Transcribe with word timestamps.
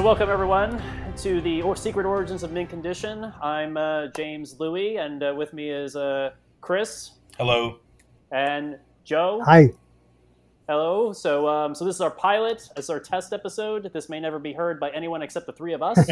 So, 0.00 0.06
welcome 0.06 0.30
everyone 0.30 0.82
to 1.18 1.42
the 1.42 1.60
or- 1.60 1.76
Secret 1.76 2.06
Origins 2.06 2.42
of 2.42 2.52
Mint 2.52 2.70
Condition. 2.70 3.34
I'm 3.42 3.76
uh, 3.76 4.06
James 4.16 4.58
Louie, 4.58 4.96
and 4.96 5.22
uh, 5.22 5.34
with 5.36 5.52
me 5.52 5.68
is 5.68 5.94
uh, 5.94 6.30
Chris 6.62 7.10
Hello. 7.36 7.80
and 8.32 8.78
Joe. 9.04 9.42
Hi. 9.44 9.74
Hello. 10.66 11.12
So, 11.12 11.46
um, 11.46 11.74
so 11.74 11.84
this 11.84 11.96
is 11.96 12.00
our 12.00 12.10
pilot. 12.10 12.66
This 12.74 12.86
is 12.86 12.88
our 12.88 12.98
test 12.98 13.34
episode. 13.34 13.90
This 13.92 14.08
may 14.08 14.20
never 14.20 14.38
be 14.38 14.54
heard 14.54 14.80
by 14.80 14.88
anyone 14.88 15.20
except 15.20 15.44
the 15.44 15.52
three 15.52 15.74
of 15.74 15.82
us. 15.82 15.98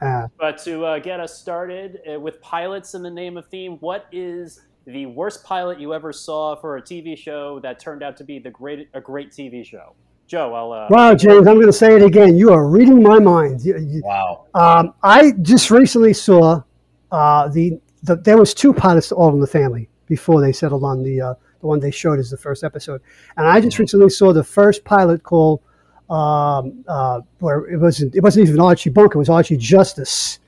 But 0.38 0.58
to 0.58 0.84
uh, 0.84 0.98
get 1.00 1.18
us 1.18 1.36
started 1.36 1.98
uh, 2.08 2.20
with 2.20 2.40
pilots 2.40 2.94
in 2.94 3.02
the 3.02 3.10
name 3.10 3.36
of 3.36 3.48
theme, 3.48 3.78
what 3.80 4.06
is 4.12 4.60
the 4.86 5.06
worst 5.06 5.42
pilot 5.42 5.80
you 5.80 5.94
ever 5.94 6.12
saw 6.12 6.54
for 6.54 6.76
a 6.76 6.80
TV 6.80 7.18
show 7.18 7.58
that 7.58 7.80
turned 7.80 8.04
out 8.04 8.16
to 8.18 8.24
be 8.24 8.38
the 8.38 8.50
great 8.50 8.88
a 8.94 9.00
great 9.00 9.32
TV 9.32 9.66
show? 9.66 9.96
Joe, 10.30 10.54
I'll. 10.54 10.72
Uh, 10.72 10.86
wow, 10.90 11.12
James, 11.16 11.48
I'm 11.48 11.56
going 11.56 11.66
to 11.66 11.72
say 11.72 11.96
it 11.96 12.02
again. 12.04 12.36
You 12.36 12.52
are 12.52 12.68
reading 12.68 13.02
my 13.02 13.18
mind. 13.18 13.64
You- 13.64 13.78
you- 13.78 14.00
Wow. 14.04 14.44
Um, 14.54 14.94
I 15.02 15.32
just 15.42 15.72
recently 15.72 16.12
saw 16.12 16.62
uh, 17.10 17.48
the, 17.48 17.80
the 18.04 18.14
there 18.14 18.38
was 18.38 18.54
two 18.54 18.72
pilots 18.72 19.08
to 19.08 19.16
All 19.16 19.32
in 19.34 19.40
the 19.40 19.46
Family 19.48 19.88
before 20.06 20.40
they 20.40 20.52
settled 20.52 20.84
on 20.84 21.02
the 21.02 21.20
uh, 21.20 21.34
the 21.60 21.66
one 21.66 21.80
they 21.80 21.90
showed 21.90 22.20
as 22.20 22.30
the 22.30 22.36
first 22.36 22.62
episode, 22.62 23.00
and 23.36 23.44
I 23.48 23.60
just 23.60 23.76
recently 23.80 24.08
saw 24.08 24.32
the 24.32 24.44
first 24.44 24.84
pilot 24.84 25.24
called 25.24 25.62
um, 26.08 26.84
uh, 26.86 27.20
where 27.40 27.68
it 27.68 27.78
wasn't 27.78 28.14
it 28.14 28.22
wasn't 28.22 28.46
even 28.48 28.60
Archie 28.60 28.90
Bunker, 28.90 29.16
it 29.16 29.18
was 29.18 29.28
Archie 29.28 29.56
Justice. 29.56 30.38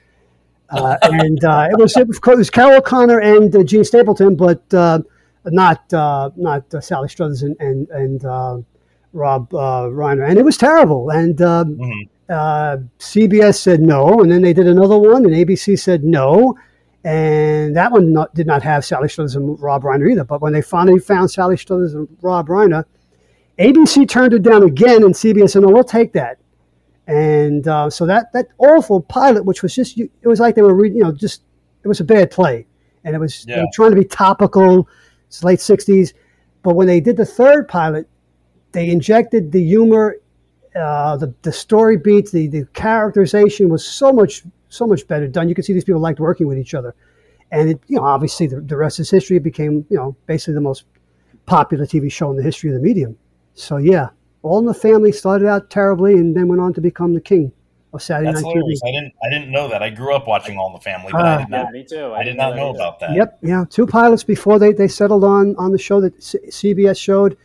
Uh, 0.71 0.97
and 1.03 1.45
uh, 1.45 1.67
it 1.73 1.77
was 1.77 1.97
it 1.97 2.06
was, 2.06 2.51
Carroll 2.51 2.78
O'Connor 2.78 3.19
and 3.19 3.55
uh, 3.56 3.65
Jean 3.65 3.83
Stapleton, 3.83 4.37
but 4.37 4.62
uh, 4.73 5.01
not 5.47 5.93
uh, 5.93 6.31
not 6.37 6.73
uh, 6.73 6.81
Sally 6.81 7.09
Struthers 7.09 7.43
and 7.43 7.56
and, 7.61 7.89
and 7.91 8.25
uh, 8.25 8.59
Rob 9.13 9.53
uh, 9.55 9.85
Reiner, 9.89 10.29
and 10.29 10.39
it 10.39 10.45
was 10.45 10.57
terrible. 10.57 11.11
And 11.11 11.41
um, 11.43 11.77
Mhm. 11.77 12.09
uh, 12.31 12.77
CBS 12.99 13.57
said 13.59 13.81
no, 13.81 14.21
and 14.21 14.31
then 14.31 14.43
they 14.43 14.53
did 14.53 14.67
another 14.67 14.99
one, 14.99 15.25
and 15.27 15.35
ABC 15.35 15.77
said 15.79 16.03
no, 16.05 16.57
and 17.05 17.75
that 17.77 17.91
one 17.93 18.13
not, 18.13 18.35
did 18.35 18.47
not 18.47 18.63
have 18.63 18.85
Sally 18.85 19.09
Struthers 19.09 19.37
and 19.37 19.61
Rob 19.61 19.83
Reiner 19.83 20.11
either. 20.11 20.25
But 20.25 20.41
when 20.41 20.53
they 20.53 20.63
finally 20.63 20.99
found 21.01 21.31
Sally 21.31 21.57
Struthers 21.57 21.95
and 21.95 22.09
Rob 22.23 22.49
Reiner, 22.49 22.85
ABC 23.59 24.07
turned 24.09 24.33
it 24.33 24.43
down 24.43 24.63
again, 24.63 25.03
and 25.05 25.15
CBS 25.15 25.51
said 25.53 25.63
no, 25.63 25.69
we'll 25.69 25.85
take 25.85 26.13
that. 26.15 26.39
And 27.07 27.67
uh, 27.67 27.91
so 27.91 28.07
that 28.07 28.33
that 28.33 28.47
awful 28.59 29.01
pilot, 29.01 29.45
which 29.45 29.63
was 29.63 29.75
just 29.75 29.99
it 29.99 30.11
was 30.25 30.39
like 30.41 30.55
they 30.55 30.63
were 30.63 30.75
reading, 30.75 30.99
you 30.99 31.05
know, 31.05 31.13
just 31.13 31.43
it 31.85 31.89
was 31.89 32.01
a 32.01 32.05
bad 32.05 32.31
play, 32.31 32.67
and 33.05 33.15
it 33.15 33.19
was 33.19 33.45
Yeah. 33.47 33.65
trying 33.75 33.91
to 33.91 33.97
be 33.97 34.05
topical. 34.05 34.89
It's 35.27 35.43
late 35.43 35.59
'60s, 35.59 36.13
but 36.63 36.77
when 36.77 36.87
they 36.87 37.01
did 37.01 37.17
the 37.17 37.25
third 37.27 37.67
pilot, 37.67 38.07
they 38.73 38.89
injected 38.91 39.53
the 39.53 39.62
humor, 39.62 40.17
uh, 40.75 41.17
the 41.17 41.33
the 41.42 41.53
story 41.53 41.97
beats, 41.97 42.31
the 42.31 42.47
the 42.48 42.65
characterization 42.73 43.69
was 43.69 43.84
so 43.87 44.12
much 44.12 44.42
so 44.69 44.87
much 44.87 45.06
better 45.06 45.28
done. 45.28 45.48
You 45.48 45.55
could 45.55 45.65
see 45.65 45.73
these 45.73 45.84
people 45.84 46.01
liked 46.01 46.20
working 46.20 46.47
with 46.47 46.59
each 46.59 46.75
other, 46.75 46.95
and 47.50 47.70
it 47.70 47.81
you 47.89 47.97
know 47.98 48.05
obviously 48.05 48.47
the, 48.47 48.61
the 48.61 48.77
rest 48.77 48.98
is 49.00 49.11
history. 49.11 49.37
It 49.37 49.43
became 49.43 49.84
you 49.91 49.97
know 49.97 50.17
basically 50.27 50.55
the 50.55 50.61
most 50.61 50.84
popular 51.47 51.87
TV 51.87 52.11
show 52.11 52.31
in 52.31 52.37
the 52.37 52.43
history 52.43 52.70
of 52.70 52.75
the 52.77 52.81
medium. 52.83 53.17
So 53.55 53.77
yeah, 53.77 54.09
All 54.43 54.59
in 54.59 54.67
the 54.67 54.75
Family 54.75 55.12
started 55.12 55.47
out 55.48 55.69
terribly 55.70 56.15
and 56.15 56.34
then 56.37 56.48
went 56.48 56.61
on 56.61 56.73
to 56.75 56.81
become 56.81 57.12
the 57.15 57.20
king 57.20 57.53
of 57.93 58.00
Saturday 58.03 58.31
That's 58.33 58.43
Night 58.43 58.49
TV. 58.49 58.54
hilarious. 58.54 58.81
I 58.87 58.91
didn't 58.93 59.12
I 59.22 59.28
didn't 59.28 59.50
know 59.53 59.69
that. 59.69 59.83
I 59.83 59.91
grew 59.91 60.15
up 60.15 60.27
watching 60.27 60.56
All 60.56 60.69
in 60.69 60.72
the 60.75 60.81
Family, 60.81 61.12
but 61.12 61.21
Ah. 61.21 61.34
I 61.34 61.39
did 61.43 61.49
yeah, 61.50 61.62
not 61.65 61.72
me 61.72 61.84
too. 61.84 62.12
I 62.15 62.22
did 62.25 62.37
not 62.39 62.56
know 62.56 62.72
that 62.72 62.78
about 62.78 63.00
that. 63.00 63.15
Yep, 63.15 63.39
yeah, 63.43 63.65
two 63.69 63.87
pilots 63.87 64.25
before 64.25 64.59
they, 64.59 64.72
they 64.72 64.89
settled 64.89 65.25
on 65.25 65.54
on 65.56 65.72
the 65.72 65.78
show 65.78 66.00
that 66.00 66.22
C- 66.22 66.39
CBS 66.49 66.99
showed 66.99 67.37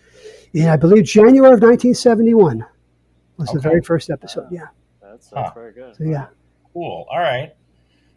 in 0.64 0.68
I 0.70 0.76
believe 0.78 1.04
January 1.06 1.54
of 1.54 1.62
1971 1.62 2.66
was 3.38 3.50
the 3.50 3.60
very 3.60 3.82
first 3.82 4.10
episode. 4.10 4.48
Yeah, 4.52 4.62
either. 4.62 4.72
That's, 5.02 5.30
that's 5.30 5.48
Huh. 5.50 5.54
very 5.56 5.74
good. 5.74 5.96
so 5.96 6.04
yeah. 6.04 6.28
Cool. 6.74 7.06
All 7.10 7.20
right. 7.20 7.54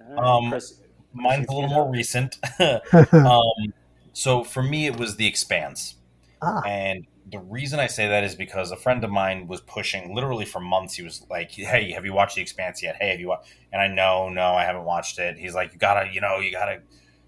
All 0.08 0.14
right, 0.14 0.24
Um, 0.44 0.50
Chris, 0.50 0.80
Mine's 1.12 1.48
a 1.48 1.52
little 1.52 1.68
know. 1.68 1.76
more 1.84 1.90
recent. 1.90 2.36
um, 3.12 3.42
so 4.12 4.44
for 4.44 4.62
me, 4.62 4.86
it 4.86 4.96
was 4.96 5.16
The 5.16 5.26
Expanse. 5.26 5.96
ah, 6.42 6.60
And 6.66 7.06
the 7.30 7.38
reason 7.38 7.78
I 7.78 7.86
say 7.86 8.08
that 8.08 8.24
is 8.24 8.34
because 8.34 8.70
a 8.72 8.76
friend 8.76 9.04
of 9.04 9.10
mine 9.10 9.46
was 9.46 9.60
pushing 9.60 10.14
literally 10.14 10.44
for 10.44 10.58
months. 10.60 10.94
He 10.94 11.02
was 11.04 11.24
like, 11.30 11.52
"Hey, 11.52 11.92
have 11.92 12.04
you 12.04 12.12
watched 12.12 12.34
The 12.36 12.42
Expanse 12.42 12.82
yet? 12.82 12.96
Hey, 13.00 13.10
have 13.10 13.20
you?" 13.20 13.28
Wa-? 13.28 13.40
And 13.72 13.80
I 13.80 13.86
know, 13.86 14.28
no, 14.28 14.54
I 14.54 14.64
haven't 14.64 14.84
watched 14.84 15.18
it. 15.20 15.38
He's 15.38 15.54
like, 15.54 15.72
"You 15.72 15.78
gotta, 15.78 16.10
you 16.12 16.20
know, 16.20 16.38
you 16.38 16.50
gotta." 16.50 16.80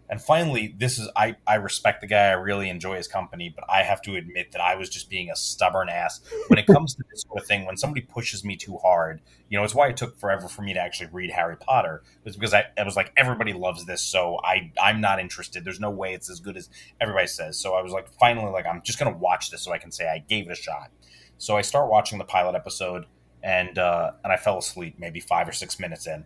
And 0.09 0.21
finally, 0.21 0.75
this 0.77 0.99
is 0.99 1.09
I 1.17 1.37
I 1.47 1.55
respect 1.55 2.03
the 2.03 2.07
guy. 2.07 2.29
I 2.29 2.33
really 2.33 2.69
enjoy 2.69 2.97
his 2.97 3.09
company, 3.09 3.53
but 3.55 3.65
I 3.71 3.83
have 3.83 4.03
to 4.03 4.17
admit 4.17 4.53
that 4.53 4.61
I 4.61 4.75
was 4.75 4.91
just 4.91 5.09
being 5.09 5.31
a 5.31 5.37
stubborn 5.37 5.89
ass 5.89 6.21
when 6.49 6.59
it 6.59 6.67
comes 6.67 6.95
to 6.97 7.03
this 7.11 7.23
sort 7.23 7.41
of 7.41 7.47
thing. 7.47 7.65
When 7.65 7.79
somebody 7.79 8.03
pushes 8.03 8.45
me 8.45 8.57
too 8.57 8.77
hard, 8.77 9.23
you 9.49 9.59
know, 9.59 9.65
it's 9.65 9.75
why 9.75 9.89
it 9.89 9.97
took 9.97 10.19
forever 10.19 10.49
for 10.49 10.63
me 10.63 10.75
to 10.75 10.81
actually 10.81 11.09
read 11.13 11.31
Harry 11.31 11.57
Potter. 11.57 12.03
It 12.19 12.25
was 12.25 12.37
because 12.37 12.53
I, 12.53 12.67
I 12.77 12.83
was 12.83 12.95
like, 12.95 13.13
everybody 13.17 13.55
loves 13.55 13.87
this, 13.87 14.03
so 14.03 14.39
I 14.45 14.71
I'm 14.81 15.01
not 15.01 15.19
interested. 15.19 15.65
There's 15.65 15.81
no 15.81 15.91
way 15.91 16.13
it's 16.13 16.29
as 16.29 16.41
good 16.41 16.57
as 16.59 16.69
everybody 17.01 17.27
says. 17.27 17.59
So 17.59 17.75
I 17.75 17.83
was 17.83 17.93
like, 17.93 18.09
finally, 18.21 18.51
like 18.51 18.67
I'm 18.67 18.83
just 18.83 18.99
gonna 18.99 19.17
watch 19.17 19.51
this 19.51 19.63
so 19.63 19.73
I 19.73 19.79
can 19.79 19.93
say 19.93 20.09
I 20.09 20.19
gave 20.19 20.47
it 20.47 20.53
a 20.53 20.57
shot. 20.57 20.91
So 21.39 21.57
I 21.57 21.63
start 21.63 21.91
watching 21.91 22.19
the 22.19 22.25
pilot 22.25 22.55
episode, 22.55 23.07
and 23.43 23.79
uh, 23.79 24.13
and 24.23 24.33
I 24.33 24.37
fell 24.37 24.59
asleep 24.59 24.97
maybe 24.99 25.21
five 25.21 25.49
or 25.49 25.53
six 25.53 25.81
minutes 25.81 26.07
in, 26.07 26.25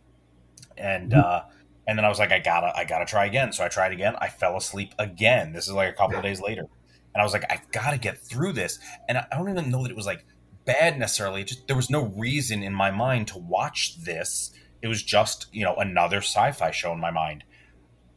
and 0.76 1.14
uh, 1.14 1.42
and 1.86 1.96
then 1.96 2.04
I 2.04 2.08
was 2.08 2.18
like, 2.18 2.32
I 2.32 2.38
gotta 2.38 2.76
I 2.76 2.84
gotta 2.84 3.04
try 3.04 3.26
again. 3.26 3.52
So 3.52 3.64
I 3.64 3.68
tried 3.68 3.92
again. 3.92 4.14
I 4.20 4.28
fell 4.28 4.56
asleep 4.56 4.94
again. 4.98 5.52
This 5.52 5.68
is 5.68 5.74
like 5.74 5.90
a 5.90 5.96
couple 5.96 6.16
of 6.16 6.22
days 6.22 6.40
later, 6.40 6.62
and 6.62 7.20
I 7.20 7.24
was 7.24 7.32
like, 7.32 7.44
I've 7.50 7.70
got 7.70 7.92
to 7.92 7.98
get 7.98 8.18
through 8.18 8.52
this. 8.52 8.78
And 9.08 9.18
I 9.18 9.26
don't 9.32 9.48
even 9.48 9.70
know 9.70 9.82
that 9.82 9.90
it 9.90 9.96
was 9.96 10.06
like 10.06 10.26
bad 10.64 10.98
necessarily. 10.98 11.44
Just 11.44 11.66
there 11.66 11.76
was 11.76 11.90
no 11.90 12.06
reason 12.06 12.62
in 12.62 12.74
my 12.74 12.90
mind 12.90 13.28
to 13.28 13.38
watch 13.38 14.02
this. 14.02 14.52
It 14.82 14.88
was 14.88 15.02
just 15.02 15.46
you 15.52 15.64
know 15.64 15.76
another 15.76 16.18
sci-fi 16.18 16.70
show 16.72 16.92
in 16.92 17.00
my 17.00 17.10
mind. 17.10 17.44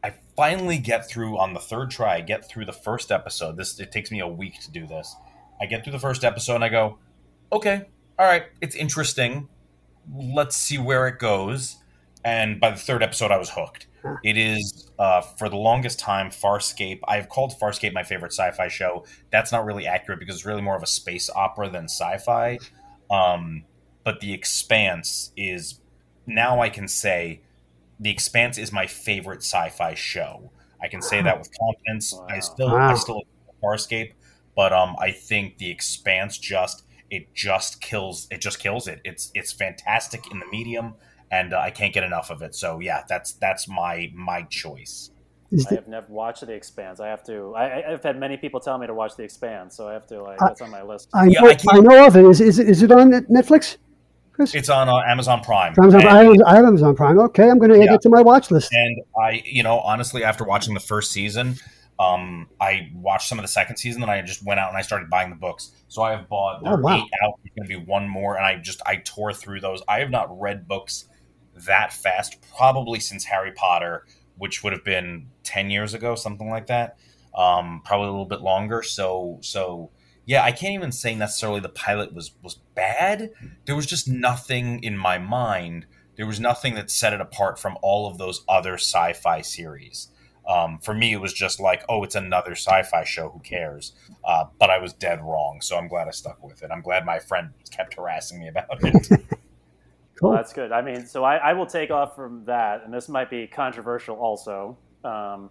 I 0.02 0.14
finally 0.36 0.78
get 0.78 1.08
through 1.08 1.38
on 1.38 1.54
the 1.54 1.60
third 1.60 1.90
try. 1.90 2.16
I 2.16 2.20
get 2.22 2.48
through 2.48 2.64
the 2.64 2.72
first 2.72 3.12
episode. 3.12 3.56
This 3.56 3.78
it 3.78 3.92
takes 3.92 4.10
me 4.10 4.20
a 4.20 4.28
week 4.28 4.60
to 4.60 4.70
do 4.70 4.86
this. 4.86 5.14
I 5.60 5.66
get 5.66 5.84
through 5.84 5.92
the 5.92 5.98
first 5.98 6.24
episode 6.24 6.56
and 6.56 6.64
I 6.64 6.70
go, 6.70 6.98
okay, 7.52 7.86
all 8.18 8.26
right, 8.26 8.44
it's 8.60 8.74
interesting. 8.74 9.48
Let's 10.12 10.56
see 10.56 10.78
where 10.78 11.06
it 11.06 11.18
goes. 11.18 11.76
And 12.24 12.60
by 12.60 12.70
the 12.70 12.76
third 12.76 13.02
episode, 13.02 13.30
I 13.30 13.38
was 13.38 13.50
hooked. 13.50 13.86
Huh. 14.02 14.16
It 14.24 14.36
is 14.36 14.90
uh, 14.98 15.20
for 15.22 15.48
the 15.48 15.56
longest 15.56 15.98
time 15.98 16.30
Farscape. 16.30 17.00
I've 17.08 17.28
called 17.28 17.54
Farscape 17.60 17.92
my 17.92 18.02
favorite 18.02 18.32
sci-fi 18.32 18.68
show. 18.68 19.04
That's 19.30 19.52
not 19.52 19.64
really 19.64 19.86
accurate 19.86 20.20
because 20.20 20.36
it's 20.36 20.46
really 20.46 20.62
more 20.62 20.76
of 20.76 20.82
a 20.82 20.86
space 20.86 21.30
opera 21.34 21.70
than 21.70 21.84
sci-fi. 21.84 22.58
Um, 23.10 23.64
but 24.04 24.20
The 24.20 24.32
Expanse 24.32 25.32
is 25.36 25.80
now 26.26 26.60
I 26.60 26.68
can 26.70 26.88
say 26.88 27.40
The 27.98 28.10
Expanse 28.10 28.58
is 28.58 28.72
my 28.72 28.86
favorite 28.86 29.40
sci-fi 29.40 29.94
show. 29.94 30.50
I 30.82 30.88
can 30.88 31.02
say 31.02 31.20
that 31.22 31.38
with 31.38 31.50
confidence. 31.58 32.18
I 32.28 32.34
Wow. 32.34 32.40
still 32.40 32.74
I 32.74 32.78
Wow. 32.88 32.94
still 32.94 33.14
like 33.16 33.26
Farscape, 33.62 34.12
but 34.56 34.72
um, 34.72 34.96
I 34.98 35.10
think 35.10 35.58
The 35.58 35.70
Expanse 35.70 36.38
just 36.38 36.84
it 37.10 37.34
just 37.34 37.80
kills 37.80 38.26
it 38.30 38.40
just 38.40 38.58
kills 38.60 38.86
it. 38.88 39.00
It's 39.04 39.30
it's 39.34 39.52
fantastic 39.52 40.30
in 40.30 40.38
the 40.38 40.46
medium, 40.46 40.94
and 41.30 41.52
uh, 41.54 41.58
I 41.58 41.70
can't 41.70 41.92
get 41.94 42.04
enough 42.04 42.30
of 42.30 42.42
it. 42.42 42.54
So 42.54 42.80
yeah, 42.80 43.02
that's 43.08 43.32
that's 43.34 43.68
my 43.68 44.10
my 44.14 44.42
choice. 44.42 45.10
I 45.68 45.74
have 45.74 45.88
never 45.88 46.06
watched 46.12 46.46
The 46.46 46.52
Expanse. 46.52 47.00
I 47.00 47.08
have 47.08 47.24
to. 47.24 47.54
I, 47.56 47.64
I- 47.80 47.92
I've 47.92 48.02
had 48.04 48.16
many 48.20 48.36
people 48.36 48.60
tell 48.60 48.78
me 48.78 48.86
to 48.86 48.94
watch 48.94 49.16
The 49.16 49.24
Expanse, 49.24 49.76
so 49.76 49.88
I 49.88 49.92
have 49.94 50.06
to. 50.06 50.22
Like, 50.22 50.40
I- 50.40 50.46
that's 50.48 50.60
on 50.60 50.70
my 50.70 50.82
list. 50.82 51.08
I 51.12 51.26
Yeah, 51.26 51.40
know 51.40 51.48
I 51.48 51.76
I, 51.76 51.80
know 51.80 52.06
of 52.06 52.16
it. 52.16 52.24
Is, 52.24 52.40
is, 52.40 52.58
it- 52.60 52.68
is 52.68 52.82
it 52.84 52.92
on 52.92 53.10
Netflix? 53.24 53.76
Chris? 54.32 54.54
It's 54.54 54.68
on 54.68 54.88
uh, 54.88 54.98
Amazon 55.08 55.42
Prime. 55.42 55.74
Amazon, 55.76 56.02
And- 56.02 56.08
I, 56.08 56.22
have, 56.22 56.36
I 56.46 56.54
have 56.54 56.64
Amazon 56.66 56.94
Prime. 56.94 57.18
Okay, 57.18 57.50
I'm 57.50 57.58
going 57.58 57.72
to 57.72 57.78
add 57.80 57.86
Yeah. 57.86 57.94
it 57.94 58.02
to 58.02 58.08
my 58.08 58.22
watch 58.22 58.52
list. 58.52 58.72
And 58.72 59.00
I, 59.20 59.42
you 59.44 59.64
know, 59.64 59.80
honestly, 59.80 60.22
after 60.22 60.44
watching 60.44 60.72
the 60.72 60.78
first 60.78 61.10
season, 61.10 61.56
um, 61.98 62.48
I 62.60 62.88
watched 62.94 63.28
some 63.28 63.40
of 63.40 63.42
the 63.42 63.48
second 63.48 63.76
season, 63.76 64.02
and 64.02 64.10
I 64.10 64.22
just 64.22 64.46
went 64.46 64.60
out 64.60 64.68
and 64.68 64.78
I 64.78 64.82
started 64.82 65.10
buying 65.10 65.30
the 65.30 65.36
books. 65.36 65.72
So 65.88 66.02
I 66.02 66.12
have 66.12 66.28
bought 66.28 66.62
there 66.62 66.74
Oh, 66.74 66.76
wow. 66.76 66.94
eight 66.96 67.10
out. 67.24 67.34
There's 67.42 67.54
going 67.56 67.68
to 67.68 67.84
be 67.84 67.90
one 67.90 68.08
more, 68.08 68.36
and 68.36 68.46
I 68.46 68.54
just 68.56 68.80
I 68.86 68.96
tore 69.04 69.34
through 69.34 69.60
those. 69.62 69.82
I 69.88 69.98
have 69.98 70.10
not 70.10 70.28
read 70.40 70.68
books 70.68 71.06
that 71.54 71.92
fast, 71.92 72.38
probably 72.56 73.00
since 73.00 73.24
Harry 73.24 73.52
Potter, 73.52 74.06
which 74.36 74.62
would 74.62 74.72
have 74.72 74.84
been 74.84 75.28
ten 75.42 75.70
years 75.70 75.94
ago, 75.94 76.14
something 76.14 76.48
like 76.48 76.66
that. 76.66 76.98
Um, 77.34 77.82
probably 77.84 78.08
a 78.08 78.10
little 78.10 78.26
bit 78.26 78.40
longer. 78.40 78.82
So, 78.82 79.38
so 79.40 79.90
yeah, 80.26 80.44
I 80.44 80.52
can't 80.52 80.74
even 80.74 80.92
say 80.92 81.14
necessarily 81.14 81.60
the 81.60 81.68
pilot 81.68 82.14
was 82.14 82.32
was 82.42 82.56
bad. 82.74 83.30
There 83.66 83.76
was 83.76 83.86
just 83.86 84.08
nothing 84.08 84.82
in 84.82 84.96
my 84.96 85.18
mind. 85.18 85.86
There 86.16 86.26
was 86.26 86.40
nothing 86.40 86.74
that 86.74 86.90
set 86.90 87.12
it 87.12 87.20
apart 87.20 87.58
from 87.58 87.78
all 87.82 88.06
of 88.06 88.18
those 88.18 88.44
other 88.48 88.74
sci-fi 88.74 89.40
series. 89.40 90.08
Um, 90.46 90.78
for 90.78 90.94
me, 90.94 91.12
it 91.12 91.20
was 91.20 91.32
just 91.32 91.60
like, 91.60 91.84
oh, 91.88 92.02
it's 92.02 92.14
another 92.14 92.52
sci-fi 92.52 93.04
show. 93.04 93.30
Who 93.30 93.40
cares? 93.40 93.92
Uh, 94.24 94.44
but 94.58 94.70
I 94.70 94.78
was 94.78 94.92
dead 94.92 95.22
wrong, 95.22 95.60
so 95.60 95.76
I'm 95.76 95.88
glad 95.88 96.08
I 96.08 96.10
stuck 96.10 96.42
with 96.42 96.62
it. 96.62 96.70
I'm 96.72 96.82
glad 96.82 97.04
my 97.06 97.18
friend 97.18 97.50
kept 97.70 97.94
harassing 97.94 98.40
me 98.40 98.48
about 98.48 98.82
it. 98.82 99.08
Cool. 100.20 100.30
Well, 100.30 100.38
that's 100.38 100.52
good. 100.52 100.70
I 100.70 100.82
mean, 100.82 101.06
so 101.06 101.24
I, 101.24 101.36
I 101.36 101.52
will 101.54 101.66
take 101.66 101.90
off 101.90 102.14
from 102.14 102.44
that, 102.44 102.82
and 102.84 102.92
this 102.94 103.08
might 103.08 103.30
be 103.30 103.46
controversial 103.46 104.16
also. 104.16 104.76
Um, 105.02 105.50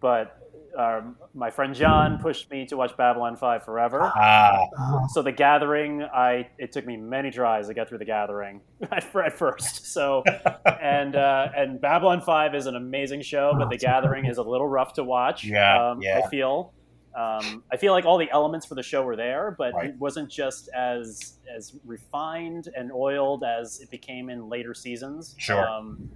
but 0.00 0.38
um, 0.78 1.16
my 1.34 1.50
friend 1.50 1.74
John 1.74 2.18
pushed 2.18 2.50
me 2.50 2.66
to 2.66 2.76
watch 2.76 2.96
Babylon 2.96 3.34
Five 3.36 3.64
Forever. 3.64 4.00
Ah, 4.14 4.58
Uh, 4.78 5.06
So 5.08 5.22
the 5.22 5.32
Gathering, 5.32 6.02
I 6.02 6.48
it 6.58 6.70
took 6.70 6.86
me 6.86 6.96
many 6.96 7.30
tries 7.30 7.66
to 7.68 7.74
get 7.74 7.88
through 7.88 7.98
the 7.98 8.04
Gathering 8.04 8.60
at, 8.92 9.02
fir- 9.02 9.22
at 9.24 9.36
first. 9.38 9.92
So 9.92 10.22
and 10.80 11.16
uh, 11.16 11.48
and 11.56 11.80
Babylon 11.80 12.20
Five 12.20 12.54
is 12.54 12.66
an 12.66 12.76
amazing 12.76 13.22
show, 13.22 13.52
but 13.58 13.64
Oh, 13.64 13.68
the 13.70 13.74
it's 13.76 13.84
Gathering 13.84 14.26
is 14.26 14.36
a 14.38 14.42
little 14.42 14.68
rough 14.68 14.92
to 14.94 15.04
watch. 15.04 15.44
Yeah, 15.44 15.90
um, 15.92 16.02
yeah. 16.02 16.20
I 16.24 16.28
feel. 16.28 16.72
Um, 17.16 17.62
I 17.72 17.76
feel 17.78 17.92
like 17.94 18.04
all 18.04 18.18
the 18.18 18.30
elements 18.30 18.66
for 18.66 18.74
the 18.74 18.82
show 18.82 19.02
were 19.02 19.16
there, 19.16 19.54
but 19.56 19.72
Right. 19.72 19.86
it 19.90 19.98
wasn't 19.98 20.28
just 20.30 20.68
as 20.74 21.38
as 21.50 21.74
refined 21.86 22.68
and 22.76 22.92
oiled 22.92 23.42
as 23.42 23.80
it 23.80 23.90
became 23.90 24.28
in 24.28 24.48
later 24.50 24.74
seasons. 24.74 25.34
Sure. 25.38 25.66
Um, 25.66 26.10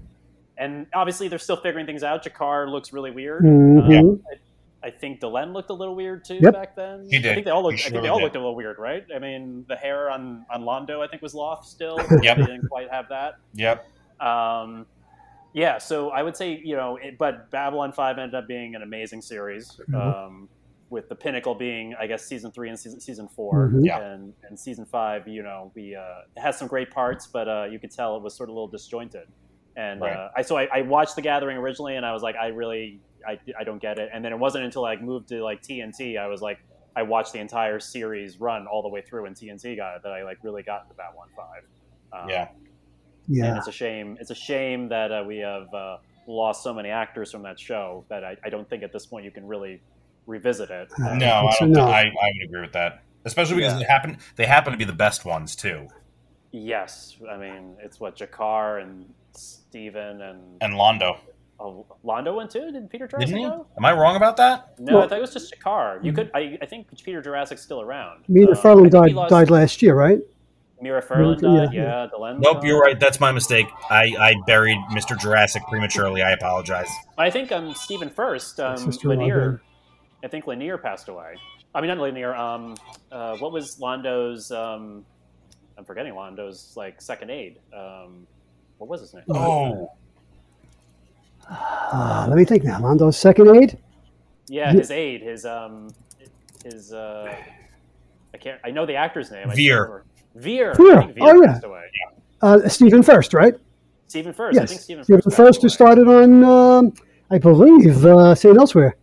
and 0.59 0.87
obviously, 0.93 1.29
they're 1.29 1.39
still 1.39 1.57
figuring 1.57 1.87
things 1.87 2.03
out. 2.05 2.23
G'Kar 2.23 2.69
looks 2.71 2.93
really 2.93 3.11
weird. 3.11 3.43
mhm. 3.45 3.99
Um, 3.99 4.23
I, 4.31 4.89
I 4.89 4.91
think 4.91 5.21
Delenn 5.21 5.53
looked 5.55 5.71
a 5.71 5.75
little 5.75 5.95
weird 5.95 6.23
too 6.25 6.39
Yep. 6.43 6.53
back 6.53 6.77
then. 6.77 7.07
He 7.11 7.19
did. 7.19 7.31
I 7.31 7.35
think 7.35 7.45
they 7.47 7.51
all 7.51 7.63
looked. 7.63 7.79
He 7.81 7.87
I 7.87 7.91
think 7.91 8.03
they 8.03 8.09
all 8.09 8.19
did. 8.19 8.25
looked 8.25 8.37
a 8.37 8.41
little 8.41 8.55
weird, 8.55 8.79
right? 8.79 9.07
I 9.15 9.19
mean, 9.19 9.65
the 9.69 9.77
hair 9.77 10.11
on 10.11 10.45
on 10.51 10.65
Londo, 10.65 11.03
I 11.03 11.07
think, 11.09 11.23
was 11.23 11.35
loft 11.35 11.65
still. 11.67 11.99
Yep. 12.23 12.37
They 12.37 12.45
didn't 12.45 12.69
quite 12.69 12.91
have 12.91 13.09
that. 13.09 13.37
yep. 13.55 13.87
Um, 14.21 14.85
yeah, 15.55 15.79
so 15.79 16.11
I 16.11 16.23
would 16.23 16.37
say 16.37 16.61
you 16.63 16.77
know, 16.77 16.97
it, 16.97 17.17
but 17.17 17.51
Babylon 17.51 17.93
Five 17.93 18.19
ended 18.19 18.35
up 18.35 18.47
being 18.47 18.75
an 18.75 18.83
amazing 18.83 19.23
series. 19.23 19.81
Mhm. 19.89 20.47
With 20.91 21.09
the 21.09 21.15
pinnacle 21.15 21.55
being, 21.55 21.95
I 22.01 22.07
guess, 22.09 22.25
season 22.27 22.51
three 22.51 22.69
and 22.69 22.79
season, 22.79 23.01
season 23.01 23.29
4 23.29 23.69
Mhm. 23.69 23.85
Yeah. 23.87 24.01
and 24.01 24.35
and 24.43 24.59
season 24.59 24.85
five. 24.85 25.29
You 25.29 25.43
know, 25.45 25.71
we 25.77 25.95
uh, 25.95 26.23
it 26.37 26.41
has 26.41 26.59
some 26.59 26.67
great 26.67 26.91
parts, 26.91 27.29
but 27.29 27.49
uh, 27.49 27.65
you 27.71 27.79
could 27.79 27.93
tell 27.93 28.17
it 28.17 28.23
was 28.23 28.35
sort 28.37 28.49
of 28.49 28.55
a 28.55 28.57
little 28.57 28.69
disjointed. 28.69 29.29
And 29.77 30.01
Right. 30.01 30.13
uh, 30.17 30.31
I 30.37 30.43
so 30.43 30.57
I, 30.59 30.69
I 30.75 30.83
watched 30.83 31.15
The 31.15 31.23
Gathering 31.23 31.57
originally, 31.59 31.95
and 31.95 32.05
I 32.05 32.13
was 32.13 32.23
like, 32.25 32.35
I 32.35 32.49
really 32.49 33.01
I, 33.27 33.39
I 33.59 33.63
don't 33.65 33.81
get 33.81 33.99
it. 34.01 34.11
And 34.13 34.25
then 34.25 34.33
it 34.33 34.39
wasn't 34.39 34.65
until 34.65 34.85
I 34.85 34.97
moved 34.97 35.29
to 35.29 35.45
like 35.45 35.63
TNT, 35.63 36.19
I 36.19 36.27
was 36.27 36.43
like, 36.43 36.59
I 36.97 37.03
watched 37.03 37.33
the 37.35 37.39
entire 37.39 37.79
series 37.79 38.41
run 38.41 38.67
all 38.67 38.83
the 38.83 38.89
way 38.89 39.01
through, 39.03 39.27
and 39.27 39.37
TNT 39.37 39.77
got 39.77 39.95
it 39.97 40.03
that 40.03 40.11
I 40.13 40.25
like 40.25 40.39
really 40.43 40.65
got 40.65 40.89
to 40.89 40.95
One 41.15 41.29
Five. 41.37 41.63
Um, 42.23 42.29
Yeah. 42.31 42.49
and 42.49 42.59
Yeah. 43.29 43.57
it's 43.59 43.69
a 43.69 43.73
shame. 43.73 44.17
It's 44.21 44.31
a 44.31 44.35
shame 44.35 44.89
that 44.89 45.13
uh, 45.13 45.23
we 45.25 45.39
have 45.39 45.73
uh, 45.73 45.99
lost 46.27 46.65
so 46.65 46.75
many 46.75 46.89
actors 46.91 47.31
from 47.31 47.43
that 47.45 47.61
show 47.61 48.05
that 48.09 48.25
I, 48.25 48.37
I 48.45 48.49
don't 48.51 48.69
think 48.69 48.83
at 48.83 48.93
this 48.93 49.07
point 49.07 49.25
you 49.25 49.31
can 49.31 49.47
really 49.47 49.81
revisit 50.31 50.71
it. 50.71 50.89
Uh, 50.99 51.15
No, 51.15 51.49
I 51.49 51.55
don't. 51.61 51.73
no. 51.73 51.85
I 51.87 52.01
I 52.03 52.31
would 52.35 52.45
agree 52.49 52.61
with 52.63 52.73
that, 52.73 53.03
especially 53.25 53.57
because 53.57 53.73
Yeah. 53.75 53.79
they 53.81 53.85
happen 53.85 54.19
they 54.37 54.47
happen 54.47 54.73
to 54.73 54.79
be 54.79 54.85
the 54.85 54.93
best 54.93 55.25
ones 55.25 55.55
too. 55.57 55.89
Yes, 56.53 57.17
I 57.31 57.37
mean 57.37 57.77
it's 57.81 58.01
what 58.01 58.17
G'Kar 58.17 58.83
and 58.83 59.13
Steven 59.33 60.21
and, 60.21 60.41
And 60.61 60.75
Londo, 60.75 61.19
oh, 61.61 61.87
Londo 62.05 62.35
went 62.35 62.51
too. 62.51 62.73
Did 62.73 62.91
Peter 62.91 63.07
Jurasik 63.07 63.21
didn't 63.27 63.37
he? 63.37 63.45
go? 63.45 63.67
Am 63.77 63.85
I 63.85 63.93
wrong 63.93 64.17
about 64.17 64.37
that? 64.39 64.75
No, 64.81 65.01
I 65.03 65.07
thought 65.09 65.19
it 65.19 65.21
was 65.21 65.33
just 65.33 65.55
G'Kar. 65.61 66.03
You 66.05 66.13
could. 66.13 66.31
I, 66.35 66.59
I 66.61 66.67
think 66.67 66.89
Peter 67.05 67.23
Jurasik's 67.23 67.63
still 67.63 67.81
around. 67.81 68.25
Mina 68.29 68.53
I 68.53 68.55
Furlan 68.55 68.83
think 68.83 68.83
we 68.83 68.91
died 68.91 69.13
lost- 69.13 69.31
died 69.31 69.51
last 69.51 69.83
year, 69.83 69.95
right? 69.95 70.19
Mira 70.83 71.03
Furlan 71.03 71.41
Yeah, 71.43 71.49
died. 71.67 71.75
yeah. 71.75 71.83
Yeah, 71.83 72.07
Delenn. 72.13 72.41
Nope, 72.41 72.65
you're 72.65 72.81
right. 72.81 72.99
That's 72.99 73.21
my 73.21 73.31
mistake. 73.33 73.67
I, 73.91 74.05
I 74.19 74.35
buried 74.47 74.79
Mr. 74.93 75.15
Jurasik 75.15 75.63
prematurely. 75.69 76.23
I 76.23 76.31
apologize. 76.33 76.89
I 77.19 77.29
think 77.31 77.53
um 77.53 77.75
Stephen 77.75 78.09
Furst. 78.11 78.59
Um, 78.59 78.77
Sister-in-law 78.79 79.25
Lanier. 79.27 79.63
Did. 80.21 80.27
I 80.27 80.31
think 80.31 80.47
Lanier 80.47 80.79
passed 80.79 81.09
away. 81.09 81.35
I 81.75 81.81
mean, 81.81 81.89
not 81.89 81.99
Lanier. 81.99 82.35
Um, 82.35 82.77
uh, 83.13 83.37
what 83.39 83.53
was 83.53 83.79
Londo's? 83.81 84.51
Um, 84.51 85.05
I'm 85.79 85.85
forgetting 85.85 86.15
Londo's 86.15 86.73
like 86.77 87.01
second 87.01 87.31
aide. 87.31 87.59
Um, 87.75 88.27
what 88.79 88.89
was 88.91 89.01
his 89.01 89.15
name? 89.15 89.25
Oh, 89.31 89.91
Uh, 91.49 92.27
let 92.29 92.37
me 92.37 92.45
think 92.45 92.65
now. 92.65 92.81
Lando's 92.81 93.17
second 93.17 93.55
aide? 93.57 93.79
Yeah, 94.47 94.73
his 94.73 94.91
aide. 94.91 95.23
His 95.23 95.45
um, 95.45 95.89
his 96.65 96.93
uh, 96.93 97.35
I 98.35 98.37
can't. 98.37 98.61
I 98.65 98.71
know 98.71 98.87
the 98.87 98.95
actor's 98.97 99.31
name. 99.31 99.49
Vir. 99.51 100.05
Vir. 100.35 100.75
Vir. 100.75 101.03
Vir 101.03 101.13
Oh, 101.21 101.43
yeah. 101.43 101.59
passed. 101.61 101.89
Uh, 102.43 102.69
Stephen 102.69 103.03
Furst, 103.03 103.35
right? 103.35 103.55
Stephen 104.09 104.33
Furst. 104.33 104.59
I 104.59 104.63
yes. 104.63 104.71
think 104.71 104.81
Stephen 104.81 105.05
Stephen 105.05 105.23
Furst. 105.23 105.37
Furst, 105.37 105.63
who 105.63 105.69
started 105.69 106.09
on, 106.09 106.45
um, 106.45 106.93
I 107.31 107.39
believe, 107.39 108.05
uh, 108.05 108.35
St. 108.35 108.57
Elsewhere. 108.57 108.97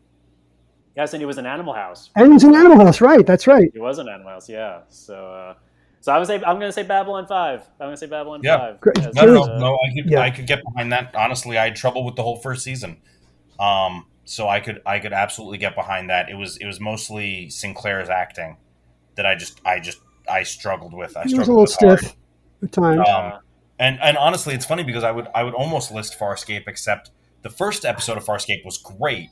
Yes, 0.97 1.13
and 1.13 1.21
he 1.21 1.25
was 1.25 1.37
in 1.37 1.45
Animal 1.45 1.73
House. 1.73 2.09
And 2.15 2.33
he's 2.33 2.43
in 2.43 2.53
Animal 2.55 2.83
House, 2.85 2.99
right? 2.99 3.25
That's 3.25 3.47
right. 3.47 3.69
He 3.71 3.79
was 3.79 3.99
in 3.99 4.09
Animal 4.09 4.31
House. 4.31 4.49
Yeah. 4.49 4.81
So. 4.89 5.13
Uh, 5.31 5.53
so 6.01 6.11
I 6.11 6.17
would 6.17 6.27
say 6.27 6.35
I'm 6.35 6.57
going 6.57 6.61
to 6.61 6.71
say 6.71 6.83
Babylon 6.83 7.27
Five. 7.27 7.61
I'm 7.79 7.87
going 7.87 7.91
to 7.93 7.97
say 7.97 8.07
Babylon 8.07 8.41
Yeah. 8.43 8.57
Five. 8.57 8.81
Great. 8.81 8.97
as, 8.99 9.13
no, 9.15 9.25
no, 9.25 9.43
uh, 9.43 9.47
no, 9.47 9.57
no. 9.57 9.75
I 9.75 9.93
could, 9.93 10.09
Yeah. 10.11 10.21
I 10.21 10.31
could 10.31 10.47
get 10.47 10.63
behind 10.63 10.91
that. 10.91 11.15
Honestly, 11.15 11.57
I 11.57 11.65
had 11.65 11.75
trouble 11.75 12.03
with 12.03 12.15
the 12.15 12.23
whole 12.23 12.37
first 12.37 12.63
season. 12.63 12.97
Um, 13.59 14.05
so 14.25 14.49
I 14.49 14.59
could, 14.59 14.81
I 14.85 14.99
could 14.99 15.13
absolutely 15.13 15.57
get 15.59 15.75
behind 15.75 16.09
that. 16.09 16.29
It 16.29 16.35
was, 16.35 16.57
it 16.57 16.65
was 16.65 16.79
mostly 16.79 17.49
Sinclair's 17.49 18.09
acting 18.09 18.57
that 19.15 19.25
I 19.25 19.35
just, 19.35 19.61
I 19.65 19.79
just, 19.79 19.99
I 20.29 20.43
struggled 20.43 20.93
with. 20.93 21.15
I 21.15 21.23
He 21.23 21.37
was 21.37 21.47
a 21.47 21.51
little 21.51 21.63
with 21.63 21.75
hard. 21.79 21.99
stiff 21.99 22.15
at 22.63 22.71
times. 22.71 23.07
Um, 23.07 23.39
and 23.79 23.99
and 24.01 24.17
honestly, 24.17 24.53
it's 24.53 24.65
funny 24.65 24.83
because 24.83 25.03
I 25.03 25.11
would 25.11 25.27
I 25.35 25.43
would 25.43 25.53
almost 25.53 25.91
list 25.91 26.19
Farscape, 26.19 26.63
except 26.67 27.11
the 27.43 27.49
first 27.49 27.85
episode 27.85 28.17
of 28.17 28.25
Farscape 28.25 28.65
was 28.65 28.77
great, 28.77 29.29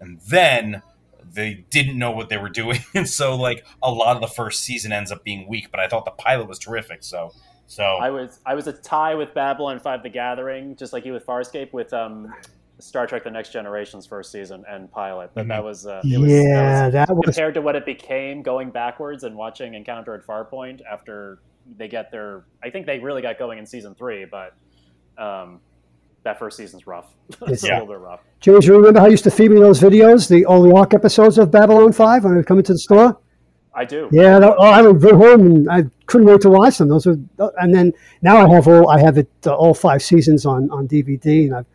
and 0.00 0.20
then 0.22 0.80
they 1.24 1.64
didn't 1.70 1.98
know 1.98 2.10
what 2.10 2.28
they 2.28 2.36
were 2.36 2.48
doing, 2.48 2.80
and 2.94 3.08
so 3.08 3.36
like 3.36 3.66
a 3.82 3.90
lot 3.90 4.16
of 4.16 4.22
the 4.22 4.28
first 4.28 4.62
season 4.62 4.92
ends 4.92 5.12
up 5.12 5.24
being 5.24 5.48
weak. 5.48 5.70
But 5.70 5.80
I 5.80 5.88
thought 5.88 6.04
the 6.04 6.10
pilot 6.12 6.48
was 6.48 6.58
terrific, 6.58 7.02
so 7.02 7.32
so 7.68 7.84
I 7.84 8.10
was 8.10 8.40
I 8.46 8.54
was 8.54 8.66
a 8.66 8.72
tie 8.72 9.14
with 9.14 9.34
Babylon 9.34 9.78
Five: 9.78 10.02
The 10.02 10.08
Gathering, 10.08 10.74
just 10.76 10.92
like 10.92 11.04
you 11.04 11.12
with 11.12 11.26
Farscape, 11.26 11.72
with 11.72 11.92
um, 11.92 12.32
Star 12.78 13.06
Trek: 13.06 13.24
The 13.24 13.30
Next 13.30 13.52
Generation's 13.52 14.06
first 14.06 14.32
season 14.32 14.64
and 14.66 14.90
pilot. 14.90 15.30
But 15.34 15.48
that 15.48 15.62
was 15.62 15.86
uh, 15.86 16.00
it 16.02 16.18
was, 16.18 16.32
yeah, 16.32 16.42
that 16.48 16.84
was, 16.84 16.92
that 16.92 17.16
was. 17.16 17.24
compared 17.24 17.54
to 17.54 17.60
what 17.60 17.76
it 17.76 17.84
became 17.84 18.40
going 18.42 18.70
backwards 18.70 19.24
and 19.24 19.36
watching 19.36 19.74
Encounter 19.74 20.14
at 20.14 20.26
Farpoint 20.26 20.80
after 20.90 21.40
they 21.76 21.88
get 21.88 22.10
their. 22.10 22.44
I 22.64 22.70
think 22.70 22.86
they 22.86 22.98
really 22.98 23.20
got 23.20 23.38
going 23.38 23.58
in 23.58 23.66
season 23.66 23.94
three, 23.94 24.24
but 24.24 24.54
um, 25.18 25.60
that 26.24 26.38
first 26.38 26.56
season's 26.56 26.86
rough. 26.86 27.06
it's 27.42 27.64
Yeah. 27.64 27.78
a 27.78 27.80
little 27.80 27.94
bit 27.94 28.00
rough. 28.00 28.20
James, 28.40 28.66
you 28.66 28.76
remember 28.76 29.00
how 29.00 29.06
you 29.06 29.12
used 29.12 29.24
to 29.24 29.30
feed 29.30 29.50
me 29.50 29.60
those 29.60 29.80
videos, 29.80 30.28
the 30.28 30.44
all 30.44 30.66
walk 30.68 30.94
episodes 30.94 31.38
of 31.38 31.50
Babylon 31.50 31.92
5 31.92 32.24
when 32.24 32.32
I 32.34 32.36
would 32.36 32.46
come 32.46 32.58
into 32.58 32.72
the 32.72 32.78
store? 32.78 33.18
I 33.74 33.84
do. 33.84 34.08
Yeah, 34.10 34.38
that, 34.40 34.54
oh, 34.58 34.62
I 34.62 34.82
would 34.82 35.00
go 35.00 35.16
home 35.16 35.46
and 35.46 35.70
I 35.70 35.84
couldn't 36.06 36.26
wait 36.26 36.40
to 36.40 36.50
watch 36.50 36.78
them. 36.78 36.88
Those 36.88 37.06
were, 37.06 37.16
and 37.58 37.72
then 37.72 37.92
now 38.22 38.38
I 38.44 38.52
have 38.52 38.66
all 38.66 38.88
I 38.90 38.98
have 39.00 39.18
it 39.18 39.28
uh, 39.46 39.54
all 39.54 39.72
five 39.72 40.02
seasons 40.02 40.44
on 40.46 40.68
on 40.70 40.88
DVD, 40.88 41.44
and 41.46 41.54
I've 41.54 41.66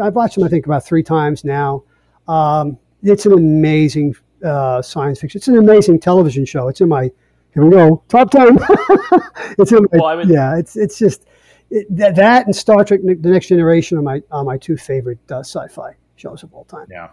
I've 0.00 0.14
watched 0.14 0.36
them 0.36 0.44
I 0.44 0.48
think 0.48 0.64
about 0.64 0.86
three 0.86 1.02
times 1.02 1.44
now. 1.44 1.82
Um, 2.26 2.78
it's 3.02 3.26
an 3.26 3.32
amazing 3.32 4.14
uh, 4.42 4.80
science 4.80 5.20
fiction. 5.20 5.38
It's 5.40 5.48
an 5.48 5.58
amazing 5.58 6.00
television 6.00 6.46
show. 6.46 6.68
It's 6.68 6.80
in 6.80 6.88
my 6.88 7.10
here 7.52 7.64
we 7.66 7.70
go 7.70 8.02
top 8.08 8.30
ten. 8.30 8.56
it's 9.58 9.72
in 9.72 9.82
my, 9.92 9.98
Well, 9.98 10.16
would- 10.16 10.28
yeah. 10.30 10.56
It's 10.56 10.76
it's 10.76 10.98
just 10.98 11.26
it, 11.72 11.96
that, 11.96 12.14
that 12.16 12.46
and 12.46 12.54
Star 12.54 12.84
Trek: 12.84 13.00
The 13.02 13.30
Next 13.30 13.48
Generation 13.48 13.98
are 13.98 14.02
my 14.02 14.22
are 14.30 14.44
my 14.44 14.58
two 14.58 14.76
favorite 14.76 15.18
uh, 15.30 15.40
sci-fi 15.40 15.94
shows 16.16 16.42
of 16.42 16.52
all 16.54 16.64
time. 16.64 16.86
yeah. 16.90 17.10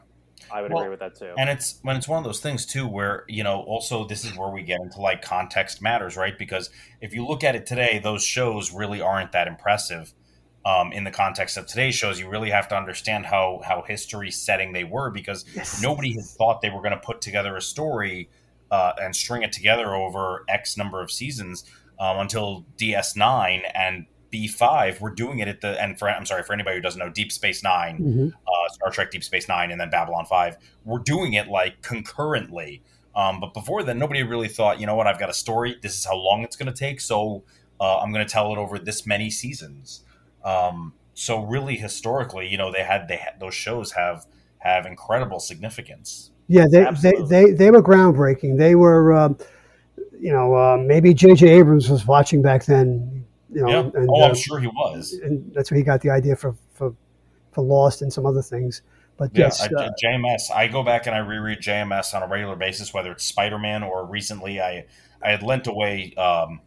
I 0.51 0.61
would 0.63 0.71
Well, 0.71 0.81
agree 0.81 0.89
with 0.91 0.99
that 1.01 1.15
too. 1.15 1.33
And 1.37 1.47
it's 1.49 1.79
when 1.83 1.95
it's 1.95 2.07
one 2.07 2.17
of 2.17 2.23
those 2.23 2.39
things 2.39 2.65
too, 2.65 2.87
where 2.87 3.23
you 3.27 3.43
know, 3.43 3.61
also 3.61 4.05
this 4.07 4.25
is 4.25 4.35
where 4.35 4.49
we 4.49 4.63
get 4.63 4.79
into 4.81 4.99
like 4.99 5.21
context 5.21 5.81
matters, 5.81 6.17
right? 6.17 6.37
Because 6.37 6.69
if 7.01 7.13
you 7.13 7.25
look 7.25 7.43
at 7.43 7.55
it 7.55 7.65
today, 7.67 7.99
those 8.03 8.23
shows 8.23 8.71
really 8.73 8.99
aren't 9.01 9.31
that 9.33 9.47
impressive. 9.47 10.13
Um, 10.65 10.91
in 10.91 11.03
the 11.05 11.11
context 11.11 11.55
of 11.55 11.67
today's 11.67 11.95
shows, 11.95 12.19
you 12.19 12.27
really 12.29 12.49
have 12.49 12.67
to 12.69 12.75
understand 12.75 13.25
how 13.27 13.61
how 13.63 13.83
history 13.83 14.31
setting 14.31 14.73
they 14.73 14.83
were, 14.83 15.09
because 15.11 15.45
Yes. 15.55 15.81
nobody 15.83 16.13
had 16.15 16.25
thought 16.25 16.61
they 16.61 16.69
were 16.69 16.81
going 16.81 16.91
to 16.99 17.05
put 17.05 17.21
together 17.21 17.55
a 17.55 17.61
story 17.61 18.29
uh, 18.71 18.93
and 19.01 19.15
string 19.15 19.43
it 19.43 19.51
together 19.51 19.93
over 19.95 20.43
X 20.49 20.77
number 20.77 21.01
of 21.01 21.11
seasons 21.11 21.63
um, 21.99 22.17
until 22.19 22.65
DS9 22.77 23.61
and 23.75 24.05
B5 24.31 24.99
we're 25.01 25.09
doing 25.09 25.39
it 25.39 25.47
at 25.47 25.61
the 25.61 25.81
and 25.81 25.97
for 25.97 26.09
I'm 26.09 26.25
sorry 26.25 26.43
for 26.43 26.53
anybody 26.53 26.75
who 26.77 26.81
doesn't 26.81 26.99
know 26.99 27.09
Deep 27.09 27.31
Space 27.31 27.63
9 27.63 27.97
Mhm. 27.99 28.33
uh, 28.33 28.69
Star 28.73 28.91
Trek 28.91 29.11
Deep 29.11 29.23
Space 29.23 29.47
Nine, 29.47 29.71
and 29.71 29.79
then 29.81 29.89
Babylon 29.89 30.25
Five. 30.25 30.57
We're 30.85 30.99
doing 30.99 31.33
it 31.33 31.47
like 31.47 31.81
concurrently. 31.81 32.81
Um, 33.15 33.39
but 33.39 33.53
before 33.53 33.83
then, 33.83 33.97
nobody 33.99 34.23
really 34.23 34.47
thought, 34.47 34.79
you 34.79 34.85
know 34.85 34.95
what, 34.95 35.07
I've 35.07 35.19
got 35.19 35.29
a 35.29 35.33
story. 35.33 35.77
This 35.81 35.97
is 35.97 36.05
how 36.05 36.15
long 36.15 36.43
it's 36.43 36.55
going 36.55 36.71
to 36.71 36.77
take. 36.77 37.01
So 37.01 37.43
uh, 37.81 37.97
I'm 37.99 38.13
going 38.13 38.25
to 38.25 38.31
tell 38.31 38.51
it 38.53 38.57
over 38.57 38.77
this 38.77 39.05
many 39.07 39.29
seasons. 39.29 40.03
Um, 40.45 40.93
so 41.15 41.43
really, 41.43 41.75
historically, 41.75 42.47
you 42.47 42.57
know, 42.57 42.71
they 42.71 42.83
had 42.83 43.07
they 43.07 43.17
had, 43.17 43.39
those 43.39 43.55
shows 43.55 43.91
have 43.93 44.25
have 44.59 44.85
incredible 44.85 45.39
significance. 45.39 46.31
Yeah, 46.47 46.65
they, 46.69 46.85
they, 47.01 47.13
they, 47.27 47.51
they 47.51 47.71
were 47.71 47.81
groundbreaking. 47.83 48.57
They 48.57 48.75
were, 48.75 49.13
um, 49.13 49.37
you 50.19 50.31
know, 50.31 50.55
uh, 50.55 50.77
maybe 50.77 51.13
J.J. 51.13 51.47
Abrams 51.47 51.89
was 51.89 52.07
watching 52.07 52.41
back 52.41 52.65
then. 52.65 53.18
You 53.51 53.61
know, 53.63 53.69
Yeah. 53.69 53.79
and, 54.01 54.09
oh, 54.09 54.21
uh, 54.21 54.27
I'm 54.27 54.35
sure 54.35 54.59
he 54.59 54.67
was. 54.67 55.13
and 55.13 55.51
that's 55.53 55.71
where 55.71 55.77
he 55.77 55.83
got 55.83 56.01
the 56.01 56.09
idea 56.09 56.35
for 56.35 56.55
for, 56.73 56.93
for 57.51 57.61
Lost 57.63 58.01
and 58.01 58.11
some 58.11 58.25
other 58.25 58.41
things. 58.41 58.81
But 59.17 59.31
Yeah, 59.33 59.45
yes, 59.45 59.61
I, 59.61 59.65
uh, 59.75 59.89
JMS. 60.01 60.43
I 60.53 60.67
go 60.67 60.81
back 60.83 61.07
and 61.07 61.15
I 61.15 61.19
reread 61.19 61.59
JMS 61.59 62.13
on 62.13 62.23
a 62.23 62.27
regular 62.27 62.55
basis, 62.55 62.93
whether 62.93 63.11
it's 63.11 63.25
Spider 63.25 63.57
Man 63.59 63.83
or 63.83 64.05
recently 64.05 64.61
I 64.61 64.85
I 65.21 65.31
had 65.31 65.43
lent 65.43 65.67
away. 65.67 66.13
Um, 66.15 66.61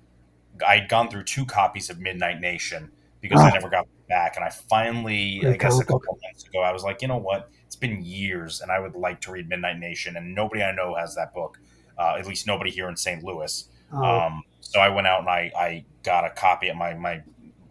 I 0.67 0.77
had 0.81 0.89
gone 0.89 1.09
through 1.09 1.25
two 1.25 1.47
copies 1.47 1.89
of 1.89 1.99
Midnight 1.99 2.41
Nation 2.41 2.91
because 3.23 3.41
I 3.41 3.49
Ah. 3.49 3.53
never 3.55 3.71
got 3.71 3.87
back. 4.09 4.37
And 4.37 4.45
I 4.45 4.51
finally, 4.51 5.41
I 5.47 5.57
guess 5.57 5.79
a 5.81 5.85
couple 5.85 6.19
months 6.23 6.45
ago, 6.47 6.61
I 6.61 6.73
was 6.73 6.83
like, 6.83 7.01
you 7.01 7.09
know 7.09 7.17
what? 7.17 7.49
It's 7.65 7.77
been 7.77 8.05
years, 8.05 8.61
and 8.61 8.71
I 8.71 8.79
would 8.81 8.95
like 8.95 9.21
to 9.23 9.33
read 9.33 9.49
Midnight 9.49 9.79
Nation, 9.79 10.17
and 10.17 10.35
nobody 10.35 10.63
I 10.63 10.73
know 10.73 10.95
has 10.95 11.15
that 11.15 11.33
book. 11.33 11.59
Uh, 11.99 12.17
at 12.19 12.27
least 12.27 12.47
nobody 12.47 12.71
here 12.71 12.89
in 12.89 12.97
St. 12.97 13.23
Louis. 13.25 13.67
Oh, 13.93 14.03
Um, 14.03 14.43
so 14.61 14.81
I 14.81 14.89
went 14.89 15.07
out 15.07 15.21
and 15.21 15.29
I, 15.29 15.53
I 15.57 15.85
got 16.03 16.25
a 16.25 16.31
copy 16.31 16.69
at 16.69 16.77
my, 16.77 16.95
my 16.95 17.23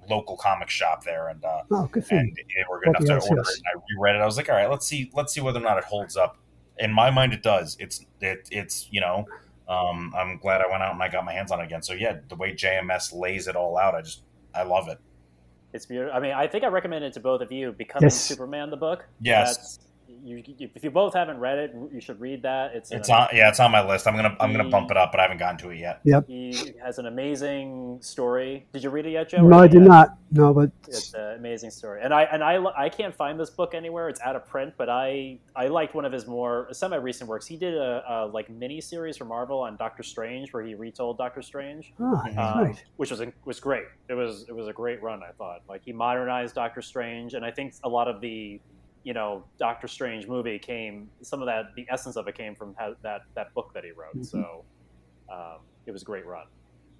local 0.09 0.35
comic 0.37 0.69
shop 0.69 1.03
there, 1.03 1.29
and 1.29 1.43
uh, 1.43 1.63
oh, 1.71 1.89
good 1.91 2.05
for 2.05 2.15
you. 2.15 2.19
and 2.19 2.35
they 2.35 2.43
were 2.69 2.79
good 2.79 2.95
Hope 2.95 3.05
enough 3.05 3.23
to 3.23 3.29
order 3.29 3.41
yes. 3.45 3.55
it. 3.55 3.61
And 3.65 3.81
I 3.81 3.83
reread 3.95 4.15
it. 4.15 4.19
I 4.21 4.25
was 4.25 4.37
like, 4.37 4.49
all 4.49 4.55
right, 4.55 4.69
let's 4.69 4.85
see, 4.87 5.09
let's 5.13 5.33
see 5.33 5.41
whether 5.41 5.59
or 5.59 5.63
not 5.63 5.77
it 5.77 5.83
holds 5.85 6.17
up. 6.17 6.37
In 6.79 6.91
my 6.91 7.09
mind, 7.11 7.33
it 7.33 7.43
does. 7.43 7.77
It's 7.79 8.05
it, 8.19 8.47
it's 8.51 8.87
you 8.91 9.01
know, 9.01 9.25
um, 9.69 10.13
I'm 10.15 10.37
glad 10.37 10.61
I 10.61 10.69
went 10.69 10.83
out 10.83 10.93
and 10.93 11.01
I 11.01 11.09
got 11.09 11.23
my 11.25 11.33
hands 11.33 11.51
on 11.51 11.61
it 11.61 11.65
again. 11.65 11.81
So 11.81 11.93
yeah, 11.93 12.17
the 12.27 12.35
way 12.35 12.53
JMS 12.53 13.13
lays 13.13 13.47
it 13.47 13.55
all 13.55 13.77
out, 13.77 13.95
I 13.95 14.01
just 14.01 14.21
I 14.53 14.63
love 14.63 14.87
it. 14.89 14.99
It's 15.73 15.85
beautiful. 15.85 16.15
I 16.15 16.19
mean, 16.19 16.33
I 16.33 16.47
think 16.47 16.63
I 16.63 16.67
recommend 16.67 17.05
it 17.05 17.13
to 17.13 17.19
both 17.19 17.41
of 17.41 17.51
you. 17.51 17.71
Becoming 17.71 18.07
Yes. 18.07 18.19
Superman, 18.19 18.69
the 18.69 18.77
book. 18.77 19.05
Yes. 19.21 19.57
That's, 19.57 19.79
you, 20.23 20.43
you, 20.57 20.69
if 20.75 20.83
you 20.83 20.91
both 20.91 21.13
haven't 21.13 21.37
read 21.39 21.57
it, 21.57 21.75
you 21.93 21.99
should 22.01 22.19
read 22.19 22.41
that. 22.43 22.73
It's, 22.75 22.91
an 22.91 22.99
It's 22.99 23.09
on 23.09 23.27
yeah, 23.33 23.49
it's 23.49 23.59
on 23.59 23.71
my 23.71 23.85
list. 23.85 24.07
I'm 24.07 24.15
gonna 24.15 24.35
I'm 24.39 24.51
gonna 24.51 24.69
bump 24.69 24.91
it 24.91 24.97
up, 24.97 25.11
but 25.11 25.19
I 25.19 25.23
haven't 25.23 25.37
gotten 25.37 25.57
to 25.59 25.69
it 25.69 25.77
yet. 25.79 25.99
Yep. 26.03 26.27
He 26.27 26.73
has 26.83 26.97
an 26.99 27.05
amazing 27.07 27.99
story. 28.01 28.65
Did 28.73 28.83
you 28.83 28.89
read 28.89 29.05
it 29.05 29.11
yet, 29.11 29.29
Joe? 29.29 29.47
No, 29.47 29.59
I 29.59 29.67
did 29.67 29.81
yet? 29.81 29.87
not. 29.87 30.17
No, 30.31 30.53
but 30.53 30.71
It's 30.87 31.13
an 31.13 31.35
amazing 31.37 31.71
story, 31.71 32.01
and 32.03 32.13
I 32.13 32.23
and 32.23 32.43
I 32.43 32.63
I 32.77 32.89
can't 32.89 33.13
find 33.13 33.39
this 33.39 33.49
book 33.49 33.73
anywhere. 33.73 34.07
It's 34.09 34.21
out 34.21 34.35
of 34.35 34.47
print, 34.47 34.73
but 34.77 34.87
I 34.89 35.37
I 35.55 35.67
liked 35.67 35.93
one 35.93 36.05
of 36.05 36.11
his 36.13 36.25
more 36.27 36.67
semi 36.71 36.95
recent 36.97 37.29
works. 37.29 37.45
He 37.45 37.57
did 37.57 37.75
a, 37.75 38.03
a 38.07 38.25
like 38.27 38.49
mini 38.49 38.79
series 38.79 39.17
for 39.17 39.25
Marvel 39.25 39.59
on 39.59 39.75
Doctor 39.75 40.03
Strange, 40.03 40.53
where 40.53 40.63
he 40.63 40.73
retold 40.75 41.17
Doctor 41.17 41.41
Strange, 41.41 41.93
Mhm. 41.99 42.37
um, 42.37 42.63
right. 42.65 42.83
which 42.97 43.11
was 43.11 43.21
was 43.45 43.59
great. 43.59 43.85
It 44.07 44.13
was 44.13 44.45
it 44.47 44.55
was 44.55 44.67
a 44.67 44.73
great 44.73 45.01
run. 45.03 45.21
I 45.21 45.31
thought 45.37 45.61
like 45.67 45.81
he 45.83 45.91
modernized 45.93 46.55
Doctor 46.55 46.81
Strange, 46.81 47.33
and 47.33 47.43
I 47.43 47.51
think 47.51 47.73
a 47.83 47.89
lot 47.89 48.07
of 48.07 48.21
the 48.21 48.59
you 49.03 49.13
know 49.13 49.43
Doctor 49.57 49.87
Strange 49.87 50.27
movie 50.27 50.59
came 50.59 51.09
some 51.21 51.41
of 51.41 51.47
that 51.47 51.73
the 51.75 51.85
essence 51.89 52.15
of 52.15 52.27
it 52.27 52.35
came 52.35 52.55
from 52.55 52.75
how, 52.77 52.95
that 53.01 53.21
that 53.35 53.53
book 53.53 53.71
that 53.73 53.83
he 53.83 53.91
wrote. 53.91 54.15
Mhm. 54.17 54.25
So 54.25 54.63
um, 55.31 55.59
it 55.85 55.91
was 55.91 56.01
a 56.01 56.05
great 56.05 56.25
run. 56.25 56.45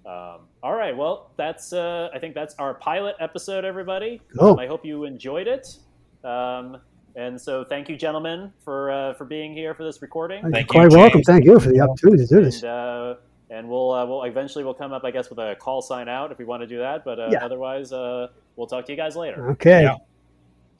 Um, 0.04 0.40
all 0.64 0.74
right, 0.74 0.96
well, 0.96 1.30
that's 1.36 1.72
uh, 1.72 2.08
I 2.12 2.18
think 2.18 2.34
that's 2.34 2.54
our 2.56 2.74
pilot 2.74 3.14
episode, 3.20 3.64
everybody. 3.64 4.20
Cool. 4.36 4.50
Um, 4.50 4.58
I 4.58 4.66
hope 4.66 4.84
you 4.84 5.04
enjoyed 5.04 5.46
it. 5.46 5.78
Um, 6.24 6.78
and 7.14 7.40
so, 7.40 7.62
thank 7.64 7.88
you, 7.88 7.96
gentlemen, 7.96 8.52
for 8.64 8.90
uh, 8.90 9.14
for 9.14 9.24
being 9.24 9.52
here 9.54 9.74
for 9.74 9.84
this 9.84 10.02
recording. 10.02 10.42
You're 10.42 10.50
Thank 10.50 10.72
you, 10.72 10.80
quite 10.80 10.90
welcome. 10.90 11.18
James. 11.18 11.26
Thank 11.26 11.44
you 11.44 11.60
for 11.60 11.68
the 11.68 11.80
opportunity 11.80 12.26
to 12.26 12.34
do 12.34 12.42
this. 12.42 12.62
And, 12.62 12.72
uh, 12.72 13.14
and 13.50 13.68
we'll 13.68 13.92
uh, 13.92 14.06
we'll 14.06 14.22
eventually 14.24 14.64
we'll 14.64 14.74
come 14.74 14.92
up, 14.92 15.04
I 15.04 15.10
guess, 15.10 15.28
with 15.28 15.38
a 15.38 15.54
call 15.60 15.82
sign 15.82 16.08
out 16.08 16.32
if 16.32 16.38
we 16.38 16.46
want 16.46 16.62
to 16.62 16.66
do 16.66 16.78
that. 16.78 17.04
But 17.04 17.20
uh, 17.20 17.28
Yeah. 17.30 17.44
otherwise, 17.44 17.92
uh, 17.92 18.28
we'll 18.56 18.66
talk 18.66 18.86
to 18.86 18.92
you 18.92 18.96
guys 18.96 19.14
later. 19.14 19.50
Okay. 19.50 19.82
Yeah. 19.82 19.96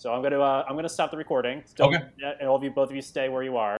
So 0.02 0.12
I'm 0.12 0.20
gonna 0.20 0.40
uh, 0.40 0.64
I'm 0.68 0.74
gonna 0.74 0.88
stop 0.88 1.12
the 1.12 1.16
recording. 1.16 1.62
Don't- 1.76 1.94
Okay. 1.94 2.04
And 2.40 2.48
all 2.48 2.56
of 2.56 2.64
you, 2.64 2.72
both 2.72 2.90
of 2.90 2.96
you, 2.96 3.02
stay 3.02 3.28
where 3.28 3.44
you 3.44 3.56
are. 3.56 3.70